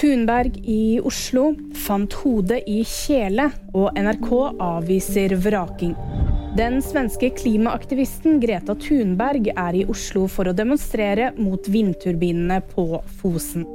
[0.00, 4.30] Thunberg i Oslo fant hodet i kjele, og NRK
[4.64, 5.92] avviser vraking.
[6.56, 13.68] Den svenske klimaaktivisten Greta Thunberg er i Oslo for å demonstrere mot vindturbinene på Fosen.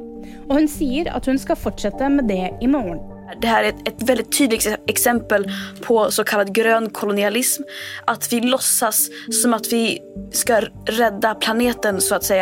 [0.47, 3.03] Og hun sier at hun skal fortsette med det i morgen.
[3.41, 5.47] Det her er et, et veldig tydelig eksempel
[5.85, 7.65] på såkalt grønn kolonialism.
[8.11, 9.07] At vi låtsas
[9.41, 9.97] som at vi
[10.35, 12.39] skal redde planeten, så å si,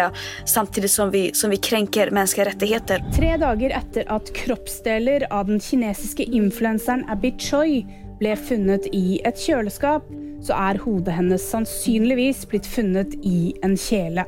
[0.49, 3.03] samtidig som vi, som vi krenker menneskerettigheter.
[3.15, 7.83] Tre dager etter at kroppsdeler av den kinesiske influenseren Abby Choi
[8.19, 10.05] ble funnet i et kjøleskap,
[10.43, 14.27] så er hodet hennes sannsynligvis blitt funnet i en kjele.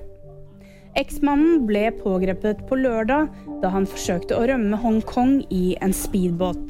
[0.96, 3.28] Eksmannen ble pågrepet på lørdag
[3.62, 6.62] da han forsøkte å rømme Hongkong i en speedbåt.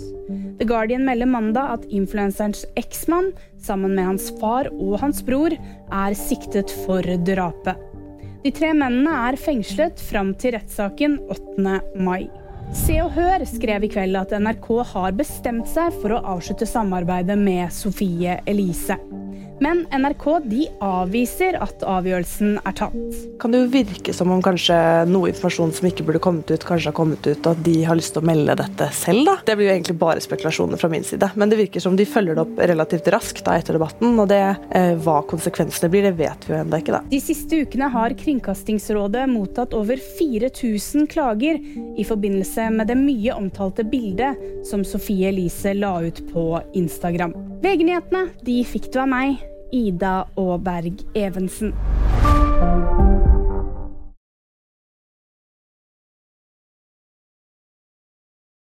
[0.57, 5.53] The Guardian melder mandag at influenserens eksmann, sammen med hans far og hans bror,
[5.93, 7.77] er siktet for drapet.
[8.45, 11.77] De tre mennene er fengslet fram til rettssaken 8.
[12.01, 12.25] mai.
[12.73, 17.37] Se og Hør skrev i kveld at NRK har bestemt seg for å avslutte samarbeidet
[17.37, 18.97] med Sofie Elise.
[19.63, 23.19] Men NRK de avviser at avgjørelsen er tatt.
[23.39, 26.91] Kan det jo virke som om kanskje noe informasjon som ikke burde kommet ut, kanskje
[26.91, 29.37] har kommet ut, og at de har lyst til å melde dette selv, da.
[29.47, 31.31] Det blir jo egentlig bare spekulasjoner fra min side.
[31.39, 34.41] Men det virker som de følger det opp relativt raskt da etter debatten, og det,
[34.75, 37.03] eh, hva konsekvensene blir, det vet vi jo ennå ikke, da.
[37.11, 41.61] De siste ukene har Kringkastingsrådet mottatt over 4000 klager
[41.95, 44.35] i forbindelse med det mye omtalte bildet
[44.67, 47.33] som Sofie Elise la ut på Instagram.
[47.63, 48.27] VG-nyhetene
[48.67, 49.39] fikk du av meg,
[49.75, 51.73] Ida Aaberg Evensen.